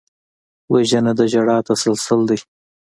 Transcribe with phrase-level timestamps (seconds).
[0.73, 2.39] وژنه د ژړا تسلسل دی